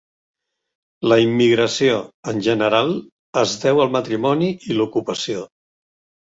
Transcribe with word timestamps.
La 1.11 1.17
immigració, 1.25 1.99
en 2.31 2.41
general, 2.47 2.89
es 3.43 3.53
deu 3.67 3.83
al 3.85 3.93
matrimoni 3.97 4.49
i 4.71 4.79
l'ocupació. 4.81 5.47